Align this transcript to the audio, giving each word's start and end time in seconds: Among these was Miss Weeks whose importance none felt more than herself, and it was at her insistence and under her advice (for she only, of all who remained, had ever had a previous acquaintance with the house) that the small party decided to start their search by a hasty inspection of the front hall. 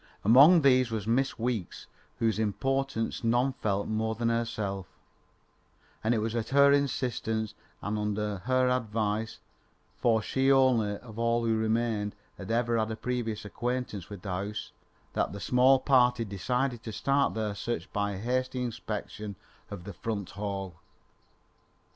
Among 0.25 0.63
these 0.63 0.89
was 0.89 1.05
Miss 1.05 1.37
Weeks 1.37 1.85
whose 2.17 2.39
importance 2.39 3.23
none 3.23 3.53
felt 3.53 3.87
more 3.87 4.15
than 4.15 4.29
herself, 4.29 4.87
and 6.03 6.15
it 6.15 6.17
was 6.17 6.35
at 6.35 6.49
her 6.49 6.71
insistence 6.71 7.53
and 7.83 7.99
under 7.99 8.37
her 8.45 8.67
advice 8.69 9.37
(for 9.99 10.23
she 10.23 10.51
only, 10.51 10.97
of 10.97 11.19
all 11.19 11.45
who 11.45 11.55
remained, 11.55 12.15
had 12.39 12.49
ever 12.49 12.79
had 12.79 12.89
a 12.89 12.95
previous 12.95 13.45
acquaintance 13.45 14.09
with 14.09 14.23
the 14.23 14.29
house) 14.29 14.71
that 15.13 15.33
the 15.33 15.39
small 15.39 15.77
party 15.77 16.25
decided 16.25 16.81
to 16.81 16.91
start 16.91 17.35
their 17.35 17.53
search 17.53 17.93
by 17.93 18.13
a 18.13 18.17
hasty 18.17 18.63
inspection 18.63 19.35
of 19.69 19.83
the 19.83 19.93
front 19.93 20.31
hall. 20.31 20.77